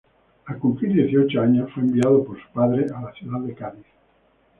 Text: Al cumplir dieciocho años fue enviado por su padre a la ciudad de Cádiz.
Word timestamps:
Al 0.45 0.57
cumplir 0.57 0.93
dieciocho 0.93 1.41
años 1.41 1.71
fue 1.71 1.83
enviado 1.83 2.23
por 2.25 2.35
su 2.41 2.49
padre 2.51 2.87
a 2.91 3.01
la 3.03 3.13
ciudad 3.13 3.39
de 3.41 3.53
Cádiz. 3.53 3.85